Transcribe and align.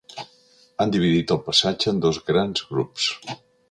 Han 0.85 0.93
dividit 0.95 1.35
el 1.37 1.41
passatge 1.51 1.95
en 1.95 2.03
dos 2.09 2.23
grans 2.31 2.69
grups. 2.75 3.11